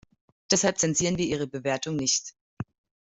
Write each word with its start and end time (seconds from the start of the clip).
Deshalb 0.49 0.79
zensieren 0.79 1.19
wir 1.19 1.27
ihre 1.27 1.45
Bewertung 1.45 1.95
nicht. 1.95 2.33